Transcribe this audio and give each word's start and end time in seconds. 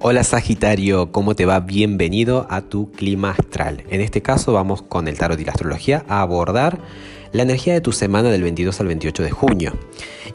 Hola 0.00 0.22
Sagitario, 0.22 1.10
¿cómo 1.10 1.34
te 1.34 1.44
va? 1.44 1.58
Bienvenido 1.58 2.46
a 2.50 2.60
tu 2.60 2.92
clima 2.92 3.32
astral. 3.32 3.82
En 3.90 4.00
este 4.00 4.22
caso 4.22 4.52
vamos 4.52 4.80
con 4.80 5.08
el 5.08 5.18
tarot 5.18 5.40
y 5.40 5.44
la 5.44 5.50
astrología 5.50 6.04
a 6.06 6.20
abordar 6.20 6.78
la 7.32 7.42
energía 7.42 7.74
de 7.74 7.80
tu 7.80 7.90
semana 7.90 8.30
del 8.30 8.44
22 8.44 8.78
al 8.78 8.86
28 8.86 9.22
de 9.24 9.30
junio. 9.32 9.72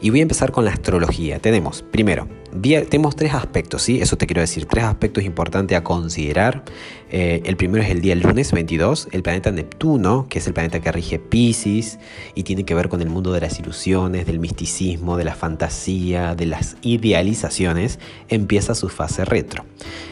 Y 0.04 0.10
voy 0.10 0.18
a 0.18 0.22
empezar 0.22 0.52
con 0.52 0.66
la 0.66 0.70
astrología. 0.70 1.38
Tenemos, 1.38 1.80
primero, 1.80 2.28
tenemos 2.62 3.16
tres 3.16 3.32
aspectos, 3.32 3.80
¿sí? 3.80 4.02
Eso 4.02 4.18
te 4.18 4.26
quiero 4.26 4.42
decir, 4.42 4.66
tres 4.66 4.84
aspectos 4.84 5.24
importantes 5.24 5.78
a 5.78 5.82
considerar. 5.82 6.62
Eh, 7.10 7.42
el 7.46 7.56
primero 7.56 7.82
es 7.82 7.90
el 7.90 8.00
día 8.00 8.14
lunes 8.14 8.52
22, 8.52 9.08
el 9.12 9.22
planeta 9.22 9.50
Neptuno, 9.50 10.26
que 10.28 10.40
es 10.40 10.46
el 10.46 10.52
planeta 10.52 10.80
que 10.80 10.92
rige 10.92 11.18
Pisces 11.18 11.98
y 12.34 12.42
tiene 12.42 12.64
que 12.64 12.74
ver 12.74 12.88
con 12.88 13.00
el 13.00 13.08
mundo 13.08 13.32
de 13.32 13.40
las 13.40 13.58
ilusiones, 13.58 14.26
del 14.26 14.40
misticismo, 14.40 15.16
de 15.16 15.24
la 15.24 15.34
fantasía, 15.34 16.34
de 16.34 16.46
las 16.46 16.76
idealizaciones, 16.82 17.98
empieza 18.28 18.74
su 18.74 18.90
fase 18.90 19.24
retro. 19.24 19.64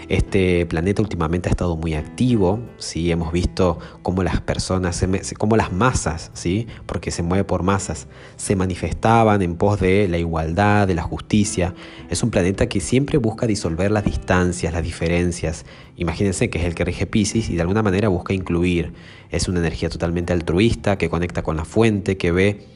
Este 0.09 0.67
planeta 0.67 1.03
últimamente 1.03 1.49
ha 1.49 1.53
estado 1.53 1.77
muy 1.77 1.95
activo, 1.95 2.61
¿sí? 2.79 3.11
hemos 3.11 3.33
visto 3.33 3.79
cómo 4.03 4.23
las 4.23 4.41
personas, 4.41 5.05
cómo 5.39 5.57
las 5.57 5.73
masas, 5.73 6.31
¿sí? 6.35 6.67
porque 6.87 7.11
se 7.11 7.23
mueve 7.23 7.45
por 7.45 7.63
masas, 7.63 8.09
se 8.37 8.55
manifestaban 8.55 9.43
en 9.43 9.57
pos 9.57 9.81
de 9.83 10.09
la 10.09 10.17
igualdad, 10.17 10.89
de 10.89 10.95
la 10.95 11.03
justicia. 11.03 11.75
Es 12.09 12.23
un 12.23 12.31
planeta 12.31 12.67
que 12.69 12.81
siempre 12.81 13.19
busca 13.19 13.47
disolver 13.47 13.91
las 13.91 14.05
distancias, 14.05 14.73
las 14.73 14.83
diferencias. 14.83 15.67
Imagínense 15.97 16.49
que 16.49 16.59
es 16.59 16.65
el 16.65 16.75
que 16.75 16.85
rige 16.85 17.07
Pisces 17.07 17.51
y 17.51 17.57
de 17.57 17.61
alguna 17.61 17.83
manera 17.83 18.09
busca 18.09 18.33
incluir. 18.33 18.95
Es 19.31 19.49
una 19.49 19.61
energía 19.61 19.91
totalmente 19.91 20.33
altruista 20.33 20.97
que 20.97 21.11
conecta 21.11 21.43
con 21.43 21.57
la 21.57 21.67
fuente, 21.67 22.17
que 22.17 22.33
ve 22.33 22.67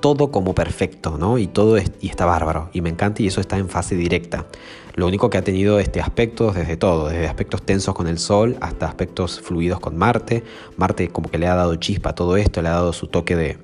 todo 0.00 0.30
como 0.30 0.54
perfecto, 0.54 1.18
¿no? 1.18 1.38
Y 1.38 1.46
todo 1.48 1.76
y 1.78 2.08
está 2.08 2.24
bárbaro. 2.24 2.70
Y 2.72 2.80
me 2.80 2.90
encanta 2.90 3.22
y 3.22 3.26
eso 3.26 3.40
está 3.40 3.58
en 3.58 3.68
fase 3.68 3.96
directa. 3.96 4.46
Lo 4.94 5.06
único 5.06 5.30
que 5.30 5.38
ha 5.38 5.42
tenido 5.42 5.78
este 5.78 6.00
aspecto 6.00 6.52
desde 6.52 6.76
todo, 6.76 7.08
desde 7.08 7.26
aspectos 7.26 7.62
tensos 7.62 7.94
con 7.94 8.06
el 8.06 8.18
Sol 8.18 8.56
hasta 8.60 8.86
aspectos 8.86 9.40
fluidos 9.40 9.80
con 9.80 9.96
Marte. 9.96 10.44
Marte 10.76 11.08
como 11.08 11.30
que 11.30 11.38
le 11.38 11.46
ha 11.46 11.54
dado 11.54 11.74
chispa 11.76 12.10
a 12.10 12.14
todo 12.14 12.36
esto, 12.36 12.62
le 12.62 12.68
ha 12.68 12.72
dado 12.72 12.92
su 12.92 13.08
toque 13.08 13.36
de, 13.36 13.58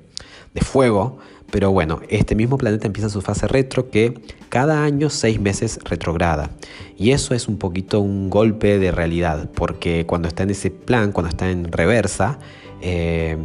de 0.53 0.61
fuego. 0.61 1.19
Pero 1.51 1.71
bueno, 1.71 2.01
este 2.09 2.35
mismo 2.35 2.57
planeta 2.57 2.87
empieza 2.87 3.09
su 3.09 3.21
fase 3.21 3.47
retro 3.47 3.89
que 3.89 4.19
cada 4.49 4.83
año 4.83 5.09
seis 5.09 5.39
meses 5.39 5.79
retrograda. 5.83 6.49
Y 6.97 7.11
eso 7.11 7.33
es 7.33 7.47
un 7.47 7.57
poquito 7.57 7.99
un 7.99 8.29
golpe 8.29 8.79
de 8.79 8.91
realidad, 8.91 9.49
porque 9.55 10.05
cuando 10.05 10.27
está 10.27 10.43
en 10.43 10.49
ese 10.49 10.71
plan, 10.71 11.11
cuando 11.11 11.29
está 11.29 11.49
en 11.49 11.71
reversa, 11.71 12.39
eh, 12.81 13.37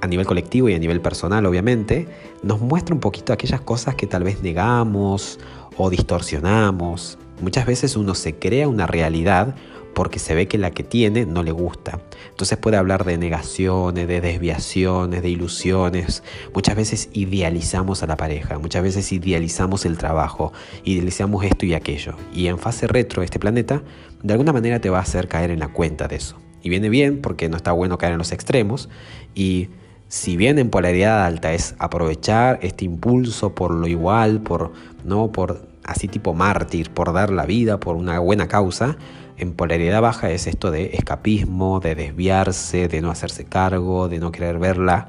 a 0.00 0.06
nivel 0.06 0.26
colectivo 0.26 0.68
y 0.68 0.74
a 0.74 0.78
nivel 0.78 1.00
personal 1.00 1.44
obviamente, 1.46 2.08
nos 2.42 2.60
muestra 2.60 2.94
un 2.94 3.00
poquito 3.00 3.32
aquellas 3.32 3.60
cosas 3.60 3.94
que 3.94 4.06
tal 4.06 4.22
vez 4.22 4.42
negamos 4.42 5.38
o 5.76 5.90
distorsionamos. 5.90 7.18
Muchas 7.40 7.66
veces 7.66 7.96
uno 7.96 8.14
se 8.14 8.36
crea 8.36 8.68
una 8.68 8.86
realidad 8.86 9.54
porque 10.00 10.18
se 10.18 10.34
ve 10.34 10.48
que 10.48 10.56
la 10.56 10.70
que 10.70 10.82
tiene 10.82 11.26
no 11.26 11.42
le 11.42 11.52
gusta. 11.52 12.00
Entonces 12.30 12.56
puede 12.56 12.78
hablar 12.78 13.04
de 13.04 13.18
negaciones, 13.18 14.08
de 14.08 14.22
desviaciones, 14.22 15.20
de 15.20 15.28
ilusiones. 15.28 16.22
Muchas 16.54 16.74
veces 16.74 17.10
idealizamos 17.12 18.02
a 18.02 18.06
la 18.06 18.16
pareja, 18.16 18.58
muchas 18.58 18.82
veces 18.82 19.12
idealizamos 19.12 19.84
el 19.84 19.98
trabajo, 19.98 20.54
idealizamos 20.84 21.44
esto 21.44 21.66
y 21.66 21.74
aquello. 21.74 22.14
Y 22.32 22.46
en 22.46 22.56
fase 22.56 22.86
retro 22.86 23.22
este 23.22 23.38
planeta 23.38 23.82
de 24.22 24.32
alguna 24.32 24.54
manera 24.54 24.80
te 24.80 24.88
va 24.88 25.00
a 25.00 25.02
hacer 25.02 25.28
caer 25.28 25.50
en 25.50 25.58
la 25.58 25.68
cuenta 25.68 26.08
de 26.08 26.16
eso. 26.16 26.38
Y 26.62 26.70
viene 26.70 26.88
bien 26.88 27.20
porque 27.20 27.50
no 27.50 27.58
está 27.58 27.72
bueno 27.72 27.98
caer 27.98 28.12
en 28.12 28.18
los 28.20 28.32
extremos 28.32 28.88
y 29.34 29.68
si 30.08 30.38
bien 30.38 30.58
en 30.58 30.70
polaridad 30.70 31.26
alta 31.26 31.52
es 31.52 31.74
aprovechar 31.78 32.58
este 32.62 32.86
impulso 32.86 33.54
por 33.54 33.70
lo 33.74 33.86
igual, 33.86 34.40
por 34.40 34.72
no 35.04 35.30
por 35.30 35.68
así 35.90 36.08
tipo 36.08 36.34
mártir, 36.34 36.90
por 36.90 37.12
dar 37.12 37.30
la 37.30 37.44
vida 37.46 37.80
por 37.80 37.96
una 37.96 38.18
buena 38.20 38.48
causa, 38.48 38.96
en 39.36 39.52
polaridad 39.52 40.00
baja 40.00 40.30
es 40.30 40.46
esto 40.46 40.70
de 40.70 40.90
escapismo, 40.94 41.80
de 41.80 41.94
desviarse, 41.94 42.88
de 42.88 43.00
no 43.00 43.10
hacerse 43.10 43.44
cargo, 43.44 44.08
de 44.08 44.18
no 44.18 44.30
querer 44.30 44.58
verla 44.58 45.08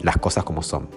las 0.00 0.18
cosas 0.18 0.44
como 0.44 0.62
son. 0.62 0.88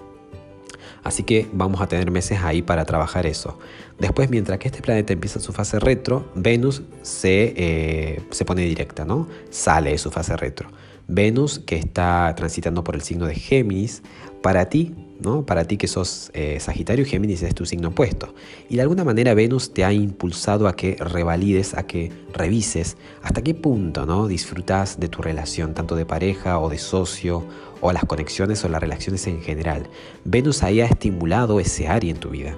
Así 1.02 1.22
que 1.22 1.48
vamos 1.52 1.80
a 1.80 1.86
tener 1.86 2.10
meses 2.10 2.40
ahí 2.42 2.62
para 2.62 2.84
trabajar 2.84 3.26
eso. 3.26 3.58
Después, 3.98 4.28
mientras 4.28 4.58
que 4.58 4.68
este 4.68 4.82
planeta 4.82 5.12
empieza 5.12 5.38
su 5.38 5.52
fase 5.52 5.78
retro, 5.78 6.30
Venus 6.34 6.82
se, 7.02 7.54
eh, 7.56 8.22
se 8.30 8.44
pone 8.44 8.62
directa, 8.62 9.04
¿no? 9.04 9.28
Sale 9.50 9.90
de 9.92 9.98
su 9.98 10.10
fase 10.10 10.36
retro. 10.36 10.68
Venus, 11.06 11.60
que 11.60 11.76
está 11.76 12.34
transitando 12.36 12.82
por 12.82 12.96
el 12.96 13.02
signo 13.02 13.26
de 13.26 13.36
Géminis, 13.36 14.02
para 14.42 14.68
ti, 14.68 14.94
¿no? 15.20 15.44
Para 15.44 15.64
ti 15.64 15.76
que 15.76 15.88
sos 15.88 16.30
eh, 16.34 16.58
Sagitario, 16.60 17.04
Géminis 17.04 17.42
es 17.42 17.54
tu 17.54 17.66
signo 17.66 17.88
opuesto. 17.88 18.34
Y 18.68 18.76
de 18.76 18.82
alguna 18.82 19.04
manera 19.04 19.34
Venus 19.34 19.72
te 19.72 19.84
ha 19.84 19.92
impulsado 19.92 20.68
a 20.68 20.76
que 20.76 20.96
revalides, 20.96 21.74
a 21.74 21.86
que 21.86 22.12
revises 22.32 22.96
hasta 23.22 23.42
qué 23.42 23.54
punto, 23.54 24.06
¿no? 24.06 24.26
Disfrutas 24.26 25.00
de 25.00 25.08
tu 25.08 25.22
relación, 25.22 25.74
tanto 25.74 25.96
de 25.96 26.06
pareja 26.06 26.58
o 26.58 26.68
de 26.68 26.78
socio, 26.78 27.44
o 27.80 27.92
las 27.92 28.04
conexiones 28.04 28.64
o 28.64 28.68
las 28.68 28.80
relaciones 28.80 29.26
en 29.26 29.42
general. 29.42 29.88
Venus 30.24 30.62
ahí 30.62 30.80
ha 30.80 30.86
estimulado 30.86 31.60
ese 31.60 31.88
área 31.88 32.10
en 32.10 32.18
tu 32.18 32.30
vida 32.30 32.56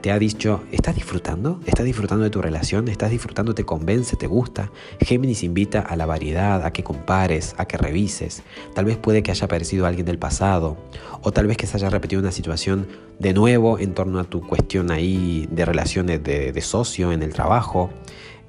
te 0.00 0.12
ha 0.12 0.18
dicho, 0.18 0.62
¿estás 0.70 0.94
disfrutando? 0.94 1.60
¿Estás 1.66 1.84
disfrutando 1.84 2.24
de 2.24 2.30
tu 2.30 2.40
relación? 2.40 2.88
¿Estás 2.88 3.10
disfrutando? 3.10 3.54
¿Te 3.54 3.64
convence? 3.64 4.16
¿Te 4.16 4.26
gusta? 4.26 4.70
Géminis 5.00 5.42
invita 5.42 5.80
a 5.80 5.96
la 5.96 6.06
variedad, 6.06 6.64
a 6.64 6.72
que 6.72 6.84
compares, 6.84 7.54
a 7.58 7.66
que 7.66 7.76
revises. 7.76 8.42
Tal 8.74 8.84
vez 8.84 8.96
puede 8.96 9.22
que 9.22 9.30
haya 9.30 9.44
aparecido 9.44 9.86
alguien 9.86 10.06
del 10.06 10.18
pasado 10.18 10.76
o 11.22 11.32
tal 11.32 11.46
vez 11.46 11.56
que 11.56 11.66
se 11.66 11.76
haya 11.76 11.90
repetido 11.90 12.20
una 12.20 12.32
situación 12.32 12.86
de 13.18 13.34
nuevo 13.34 13.78
en 13.78 13.92
torno 13.94 14.20
a 14.20 14.24
tu 14.24 14.46
cuestión 14.46 14.90
ahí 14.90 15.48
de 15.50 15.64
relaciones 15.64 16.22
de, 16.22 16.60
socio 16.60 17.12
en 17.12 17.22
el 17.22 17.32
trabajo. 17.32 17.90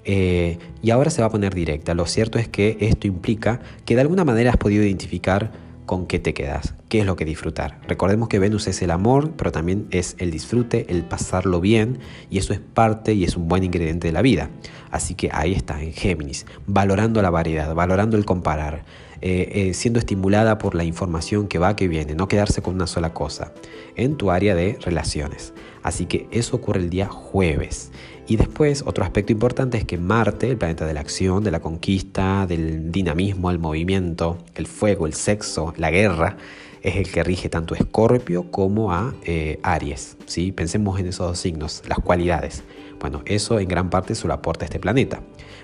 Eh, 0.04 0.58
y 0.82 0.92
ahora 0.92 1.10
se 1.10 1.22
va 1.22 1.28
a 1.28 1.32
poner 1.32 1.54
directa. 1.54 1.94
Lo 1.94 2.06
cierto 2.06 2.40
es 2.40 2.48
que 2.48 2.78
esto 2.80 3.08
implica 3.08 3.60
que 3.86 3.96
de 3.96 4.02
alguna 4.02 4.24
manera 4.24 4.52
has 4.52 4.58
podido 4.58 4.84
identificar 4.84 5.52
con 5.92 6.08
qué 6.08 6.20
te 6.20 6.34
quedas, 6.34 6.74
qué 6.88 7.02
es 7.02 7.06
lo 7.06 7.18
que 7.18 7.26
disfrutar. 7.26 7.82
Recordemos 7.86 8.30
que 8.30 8.40
Venus 8.40 8.66
es 8.68 8.82
el 8.82 8.92
amor, 8.92 9.34
pero 9.36 9.52
también 9.52 9.88
es 9.92 10.16
el 10.20 10.32
disfrute, 10.32 10.86
el 10.88 11.04
pasarlo 11.04 11.60
bien, 11.60 12.00
y 12.30 12.38
eso 12.38 12.54
es 12.54 12.62
parte 12.62 13.14
y 13.14 13.26
es 13.26 13.36
un 13.36 13.50
buen 13.50 13.66
ingrediente 13.66 14.08
de 14.08 14.14
la 14.14 14.22
vida. 14.22 14.52
Así 14.90 15.16
que 15.16 15.30
ahí 15.34 15.52
está, 15.52 15.84
en 15.84 15.92
Géminis, 15.92 16.46
valorando 16.66 17.22
la 17.22 17.30
variedad, 17.30 17.76
valorando 17.76 18.16
el 18.16 18.24
comparar, 18.24 18.86
eh, 19.20 19.50
eh, 19.52 19.74
siendo 19.74 20.00
estimulada 20.00 20.60
por 20.60 20.76
la 20.76 20.86
información 20.86 21.50
que 21.50 21.60
va, 21.60 21.76
que 21.76 21.90
viene, 21.90 22.16
no 22.16 22.30
quedarse 22.30 22.62
con 22.62 22.76
una 22.76 22.88
sola 22.88 23.14
cosa, 23.14 23.52
en 23.98 24.16
tu 24.16 24.32
área 24.32 24.56
de 24.56 24.78
relaciones. 24.80 25.54
Así 25.84 26.06
que 26.06 26.28
eso 26.32 26.56
ocurre 26.56 26.80
el 26.80 26.90
día 26.90 27.08
jueves. 27.08 27.92
Y 28.28 28.38
después, 28.38 28.84
otro 28.86 29.04
aspecto 29.04 29.34
importante 29.34 29.78
es 29.78 29.86
que 29.86 29.98
Marte, 29.98 30.50
el 30.50 30.58
planeta 30.58 30.86
de 30.86 30.94
la 30.94 31.02
acción, 31.02 31.44
de 31.44 31.52
la 31.52 31.60
conquista, 31.60 32.46
del 32.48 32.92
dinamismo, 32.92 33.52
el 33.52 33.60
movimiento, 33.60 34.38
el 34.56 34.68
fuego, 34.68 35.06
el 35.06 35.14
sexo, 35.14 35.74
la 35.78 35.92
guerra, 35.92 36.38
es 36.82 36.96
el 36.96 37.12
que 37.12 37.24
rige 37.24 37.50
tanto 37.50 37.74
a 37.74 37.78
Escorpio 37.78 38.50
como 38.50 38.94
a 38.94 39.14
eh, 39.26 39.60
Aries. 39.64 40.18
¿sí? 40.26 40.52
Pensemos 40.52 41.00
en 41.00 41.08
esos 41.08 41.28
dos 41.28 41.40
signos, 41.40 41.84
las 41.88 42.00
cualidades. 42.00 42.64
Bueno, 43.02 43.24
eso 43.26 43.60
en 43.60 43.68
gran 43.68 43.90
parte 43.90 44.14
se 44.14 44.28
lo 44.28 44.34
aporta 44.34 44.66
este 44.66 44.80
planeta. 44.80 45.22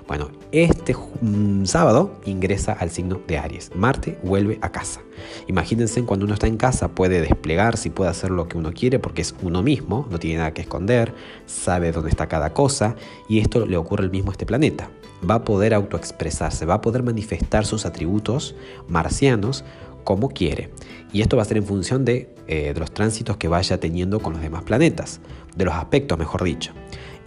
Bueno, 0.08 0.32
este 0.52 0.96
mm, 1.22 1.66
sábado 1.66 2.20
ingresa 2.26 2.74
al 2.74 2.90
signo 2.90 3.22
de 3.28 3.38
Aries. 3.38 3.72
Marte 3.76 4.18
vuelve 4.24 4.58
a 4.62 4.72
casa. 4.72 5.02
Imagínense 5.48 6.02
cuando 6.04 6.26
uno 6.26 6.34
está 6.34 6.48
en 6.48 6.58
casa 6.58 6.90
puede 6.90 7.22
desplegarse 7.22 7.90
y 7.90 7.92
puede 7.92 8.10
hacer 8.10 8.32
lo 8.32 8.48
que 8.48 8.58
uno 8.58 8.72
quiere 8.74 8.98
porque 8.98 9.22
es 9.22 9.36
uno 9.44 9.62
mismo, 9.62 10.08
no 10.10 10.18
tiene 10.18 10.38
nada 10.38 10.54
que 10.54 10.62
esconder, 10.62 11.14
sabe 11.46 11.92
dónde 11.92 12.10
está 12.10 12.28
cada 12.28 12.54
cosa 12.54 12.96
y 13.30 13.40
esto 13.40 13.66
le 13.66 13.78
ocurre 13.78 14.04
al 14.04 14.12
mismo 14.12 14.32
a 14.32 14.34
este 14.34 14.48
planeta. 14.48 14.90
Va 15.30 15.36
a 15.36 15.44
poder 15.44 15.76
autoexpresarse, 15.76 16.66
va 16.66 16.76
a 16.76 16.82
poder 16.82 17.04
manifestar 17.04 17.66
sus 17.66 17.86
atributos 17.86 18.56
marcianos 18.88 19.64
como 20.04 20.30
quiere. 20.30 20.72
Y 21.12 21.22
esto 21.22 21.38
va 21.38 21.44
a 21.44 21.46
ser 21.46 21.58
en 21.58 21.66
función 21.66 22.06
de, 22.06 22.34
eh, 22.48 22.74
de 22.74 22.80
los 22.80 22.92
tránsitos 22.92 23.38
que 23.38 23.48
vaya 23.48 23.80
teniendo 23.80 24.20
con 24.22 24.34
los 24.34 24.42
demás 24.42 24.64
planetas, 24.64 25.20
de 25.56 25.66
los 25.66 25.74
aspectos, 25.74 26.18
mejor 26.18 26.44
dicho. 26.44 26.72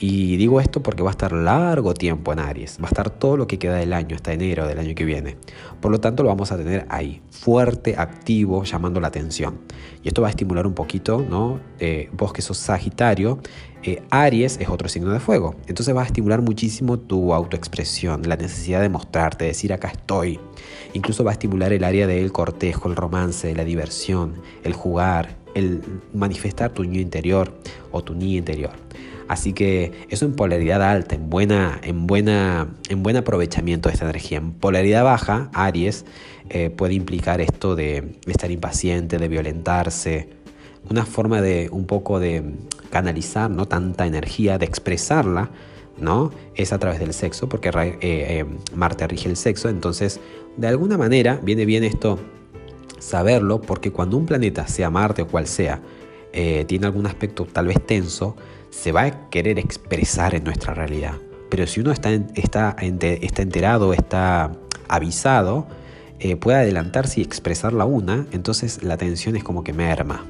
Y 0.02 0.38
digo 0.38 0.62
esto 0.62 0.82
porque 0.82 1.02
va 1.02 1.11
a 1.11 1.12
estar 1.12 1.31
largo 1.32 1.93
tiempo 1.93 2.32
en 2.32 2.38
Aries, 2.38 2.79
va 2.81 2.87
a 2.87 2.88
estar 2.88 3.11
todo 3.11 3.37
lo 3.37 3.47
que 3.47 3.58
queda 3.58 3.76
del 3.76 3.93
año, 3.93 4.17
hasta 4.17 4.32
enero 4.32 4.67
del 4.67 4.79
año 4.79 4.94
que 4.94 5.05
viene. 5.05 5.37
Por 5.82 5.93
lo 5.93 6.00
tanto, 6.00 6.23
lo 6.23 6.31
vamos 6.31 6.50
a 6.52 6.56
tener 6.56 6.87
ahí, 6.88 7.20
fuerte, 7.31 7.97
activo, 7.99 8.64
llamando 8.64 8.99
la 8.99 9.08
atención. 9.08 9.61
Y 10.02 10.08
esto 10.08 10.23
va 10.23 10.29
a 10.29 10.31
estimular 10.31 10.67
un 10.67 10.73
poquito, 10.73 11.23
¿no? 11.29 11.61
Eh, 11.81 12.08
vos 12.14 12.32
que 12.32 12.41
sos 12.41 12.56
Sagitario, 12.56 13.41
eh, 13.82 14.02
Aries 14.08 14.56
es 14.58 14.70
otro 14.70 14.88
signo 14.88 15.12
de 15.12 15.20
fuego. 15.20 15.55
Entonces 15.67 15.94
va 15.94 16.00
a 16.00 16.06
estimular 16.06 16.41
muchísimo 16.41 16.99
tu 16.99 17.35
autoexpresión, 17.35 18.23
la 18.26 18.37
necesidad 18.37 18.81
de 18.81 18.88
mostrarte, 18.88 19.44
de 19.44 19.49
decir 19.49 19.70
acá 19.70 19.88
estoy. 19.88 20.41
Incluso 20.94 21.25
va 21.25 21.32
a 21.32 21.35
estimular 21.35 21.75
el 21.75 21.85
área 21.85 22.06
del 22.06 22.32
cortejo, 22.32 22.88
el 22.88 22.96
romance, 22.96 23.55
la 23.55 23.64
diversión, 23.64 24.41
el 24.64 24.73
jugar, 24.73 25.37
el 25.55 25.82
manifestar 26.14 26.70
tu 26.70 26.85
niño 26.85 27.00
interior 27.00 27.53
o 27.93 28.03
tu 28.03 28.14
niña 28.14 28.38
interior. 28.38 28.73
Así 29.31 29.53
que 29.53 29.93
eso 30.09 30.25
en 30.25 30.32
polaridad 30.32 30.82
alta, 30.82 31.15
en, 31.15 31.31
buena, 31.31 31.79
en, 31.85 32.09
buena, 32.09 32.67
en 32.88 33.05
buen 33.05 33.17
aprovechamiento 33.17 33.88
de 33.88 33.93
esta 33.93 34.05
energía. 34.05 34.38
En 34.38 34.50
polaridad 34.50 35.05
baja, 35.05 35.50
Aries 35.55 36.05
eh, 36.49 36.69
puede 36.69 36.94
implicar 36.94 37.41
esto 37.41 37.77
de 37.77 38.17
estar 38.27 38.50
impaciente, 38.50 39.19
de 39.19 39.29
violentarse, 39.29 40.31
una 40.91 41.06
forma 41.06 41.41
de 41.41 41.69
un 41.71 41.87
poco 41.87 42.19
de 42.19 42.43
canalizar 42.91 43.49
no 43.53 43.69
tanta 43.69 44.05
energía, 44.05 44.59
de 44.59 44.67
expresarla 44.67 45.53
¿no? 45.97 46.32
Es 46.56 46.73
a 46.73 46.81
través 46.81 46.99
del 46.99 47.15
sexo, 47.15 47.49
porque 47.49 47.69
eh, 47.69 47.99
eh, 48.00 48.44
Marte 48.75 49.06
rige 49.06 49.29
el 49.29 49.37
sexo, 49.37 49.69
entonces 49.69 50.19
de 50.56 50.67
alguna 50.67 50.99
manera 50.99 51.38
viene 51.41 51.67
bien 51.67 51.85
esto 51.85 52.19
saberlo, 52.99 53.61
porque 53.61 53.93
cuando 53.93 54.17
un 54.17 54.27
planeta, 54.27 54.67
sea 54.67 54.91
Marte 54.91 55.23
o 55.23 55.29
cual 55.29 55.47
sea, 55.47 55.81
tiene 56.32 56.87
algún 56.87 57.06
aspecto 57.06 57.44
tal 57.44 57.69
vez 57.69 57.85
tenso, 57.87 58.37
se 58.70 58.93
va 58.93 59.02
a 59.02 59.31
querer 59.31 59.58
expresar 59.58 60.34
en 60.34 60.44
nuestra 60.44 60.75
realidad. 60.75 61.14
Pero 61.50 61.67
si 61.67 61.81
uno 61.81 61.93
está, 61.93 62.11
está, 62.34 62.76
está 62.78 63.43
enterado, 63.43 63.93
está 63.93 64.52
avisado, 64.88 65.67
puede 66.40 66.58
adelantarse 66.58 67.20
y 67.20 67.25
expresar 67.25 67.72
la 67.72 67.84
una, 67.84 68.26
entonces 68.32 68.82
la 68.82 68.96
tensión 68.96 69.37
es 69.37 69.44
como 69.44 69.64
que 69.64 69.72
merma. 69.72 70.25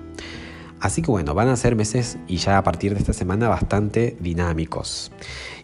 Así 0.81 1.02
que 1.02 1.10
bueno, 1.10 1.34
van 1.34 1.48
a 1.48 1.56
ser 1.56 1.76
meses 1.76 2.16
y 2.26 2.38
ya 2.38 2.56
a 2.56 2.64
partir 2.64 2.94
de 2.94 3.00
esta 3.00 3.12
semana 3.12 3.48
bastante 3.48 4.16
dinámicos. 4.19 5.12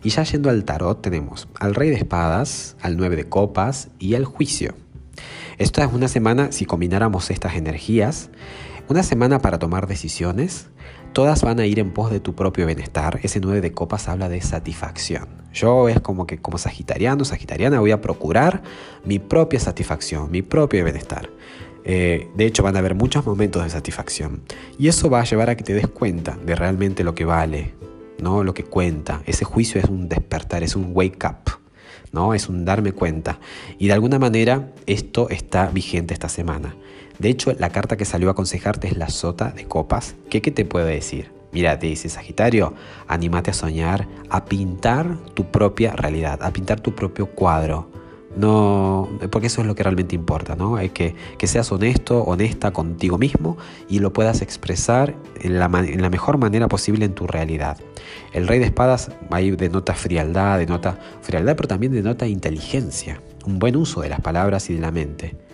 Y 0.03 0.11
ya 0.11 0.23
yendo 0.25 0.51
al 0.51 0.65
tarot 0.65 1.01
tenemos 1.01 1.49
al 1.59 1.75
rey 1.75 1.89
de 1.89 1.97
espadas, 1.97 2.77
al 2.83 2.99
nueve 2.99 3.17
de 3.17 3.25
copas 3.25 3.89
y 3.99 4.15
al 4.15 4.27
juicio. 4.27 4.75
Esta 5.57 5.85
es 5.85 5.93
una 5.93 6.09
semana, 6.09 6.53
si 6.53 6.67
combináramos 6.67 7.31
estas 7.31 7.57
energías, 7.57 8.29
una 8.89 9.03
semana 9.03 9.41
para 9.41 9.59
tomar 9.59 9.87
decisiones, 9.87 10.69
todas 11.13 11.43
van 11.43 11.59
a 11.59 11.67
ir 11.67 11.79
en 11.79 11.93
pos 11.93 12.11
de 12.11 12.21
tu 12.21 12.35
propio 12.35 12.67
bienestar. 12.67 13.19
Ese 13.23 13.41
9 13.41 13.61
de 13.61 13.73
copas 13.73 14.09
habla 14.09 14.29
de 14.29 14.41
satisfacción. 14.41 15.29
Yo 15.53 15.89
es 15.89 16.01
como 16.01 16.27
que 16.27 16.39
como 16.39 16.59
sagitariano, 16.59 17.25
sagitariana 17.25 17.81
voy 17.81 17.91
a 17.91 18.01
procurar 18.01 18.63
mi 19.05 19.19
propia 19.19 19.59
satisfacción, 19.59 20.31
mi 20.31 20.43
propio 20.43 20.85
bienestar. 20.85 21.31
Eh, 21.85 22.29
de 22.35 22.47
hecho, 22.47 22.63
van 22.63 22.77
a 22.77 22.81
haber 22.81 22.95
muchos 22.95 23.25
momentos 23.27 23.63
de 23.65 23.71
satisfacción. 23.71 24.43
Y 24.79 24.89
eso 24.89 25.09
va 25.09 25.21
a 25.21 25.25
llevar 25.25 25.51
a 25.51 25.57
que 25.57 25.65
te 25.65 25.73
des 25.73 25.87
cuenta 25.89 26.37
de 26.45 26.55
realmente 26.55 27.05
lo 27.05 27.15
que 27.15 27.25
vale, 27.25 27.75
¿no? 28.19 28.45
Lo 28.45 28.55
que 28.55 28.65
cuenta. 28.65 29.23
Ese 29.27 29.45
juicio 29.45 29.81
es 29.81 29.89
un 29.89 30.09
despertar, 30.09 30.63
es 30.63 30.77
un 30.77 30.91
wake 30.93 31.25
up. 31.25 31.57
¿no? 32.13 32.35
Es 32.35 32.49
un 32.49 32.65
darme 32.65 32.93
cuenta. 32.93 33.39
Y 33.79 33.89
de 33.89 33.93
alguna 33.93 34.19
manera 34.19 34.73
esto 34.87 35.29
está 35.29 35.67
vigente 35.69 36.15
esta 36.15 36.29
semana. 36.29 36.75
De 37.19 37.29
hecho, 37.29 37.53
la 37.59 37.71
carta 37.71 37.97
que 37.97 38.05
salió 38.05 38.29
a 38.29 38.33
aconsejarte 38.33 38.89
es 38.89 38.97
la 38.97 39.09
sota 39.09 39.51
de 39.51 39.65
copas. 39.67 40.15
¿Qué, 40.29 40.43
qué 40.43 40.51
te 40.51 40.65
puede 40.65 40.95
decir? 40.95 41.31
Mira, 41.53 41.79
te 41.79 41.87
dice 41.87 42.09
Sagitario, 42.09 42.75
anímate 43.09 43.51
a 43.51 43.55
soñar, 43.55 44.07
a 44.29 44.45
pintar 44.45 45.17
tu 45.35 45.51
propia 45.51 45.93
realidad, 45.93 46.43
a 46.43 46.51
pintar 46.53 46.81
tu 46.81 46.95
propio 46.95 47.27
cuadro. 47.27 47.89
No, 48.37 49.09
porque 49.31 49.47
eso 49.47 49.63
es 49.63 49.67
lo 49.67 49.75
que 49.75 49.83
realmente 49.83 50.15
importa, 50.15 50.57
¿no? 50.57 50.79
Es 50.79 50.93
que, 50.93 51.15
seas 51.45 51.73
honesto, 51.73 52.23
honesta 52.25 52.71
contigo 52.71 53.17
mismo 53.17 53.57
y 53.89 54.01
lo 54.01 54.13
puedas 54.13 54.43
expresar 54.43 55.15
en 55.41 55.59
la, 55.59 55.71
en 55.73 56.03
la, 56.03 56.11
mejor 56.11 56.37
manera 56.37 56.69
posible 56.69 57.07
en 57.07 57.15
tu 57.15 57.27
realidad. 57.27 57.79
El 58.35 58.47
rey 58.47 58.59
de 58.59 58.67
espadas 58.67 59.11
ahí 59.31 59.53
denota 59.53 59.95
frialdad, 59.95 60.59
denota 60.59 60.99
frialdad, 61.23 61.57
pero 61.57 61.69
también 61.69 61.93
denota 61.93 62.27
inteligencia, 62.27 63.23
un 63.47 63.59
buen 63.59 63.75
uso 63.75 64.03
de 64.03 64.11
las 64.11 64.21
palabras 64.21 64.69
y 64.69 64.75
de 64.75 64.81
la 64.81 64.91
mente. 64.91 65.46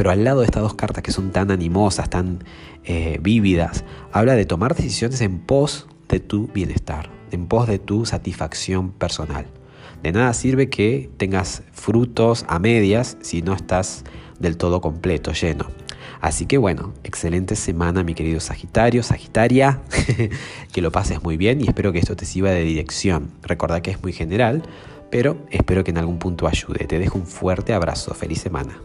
Pero 0.00 0.12
al 0.12 0.24
lado 0.24 0.40
de 0.40 0.46
estas 0.46 0.62
dos 0.62 0.72
cartas 0.72 1.02
que 1.02 1.12
son 1.12 1.30
tan 1.30 1.50
animosas, 1.50 2.08
tan 2.08 2.42
eh, 2.84 3.18
vívidas, 3.20 3.84
habla 4.12 4.34
de 4.34 4.46
tomar 4.46 4.74
decisiones 4.74 5.20
en 5.20 5.40
pos 5.40 5.88
de 6.08 6.20
tu 6.20 6.46
bienestar, 6.46 7.10
en 7.32 7.46
pos 7.46 7.68
de 7.68 7.78
tu 7.78 8.06
satisfacción 8.06 8.92
personal. 8.92 9.44
De 10.02 10.10
nada 10.12 10.32
sirve 10.32 10.70
que 10.70 11.10
tengas 11.18 11.64
frutos 11.72 12.46
a 12.48 12.58
medias 12.58 13.18
si 13.20 13.42
no 13.42 13.52
estás 13.52 14.04
del 14.38 14.56
todo 14.56 14.80
completo, 14.80 15.32
lleno. 15.32 15.66
Así 16.22 16.46
que 16.46 16.56
bueno, 16.56 16.94
excelente 17.04 17.54
semana 17.54 18.02
mi 18.02 18.14
querido 18.14 18.40
Sagitario, 18.40 19.02
Sagitaria, 19.02 19.82
que 20.72 20.80
lo 20.80 20.90
pases 20.90 21.22
muy 21.22 21.36
bien 21.36 21.60
y 21.60 21.64
espero 21.64 21.92
que 21.92 21.98
esto 21.98 22.16
te 22.16 22.24
sirva 22.24 22.52
de 22.52 22.62
dirección. 22.62 23.32
Recordad 23.42 23.82
que 23.82 23.90
es 23.90 24.02
muy 24.02 24.14
general, 24.14 24.62
pero 25.10 25.44
espero 25.50 25.84
que 25.84 25.90
en 25.90 25.98
algún 25.98 26.18
punto 26.18 26.46
ayude. 26.46 26.86
Te 26.86 26.98
dejo 26.98 27.18
un 27.18 27.26
fuerte 27.26 27.74
abrazo, 27.74 28.14
feliz 28.14 28.40
semana. 28.40 28.80